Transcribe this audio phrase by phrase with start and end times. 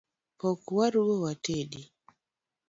[0.39, 1.81] Pok waru go watedi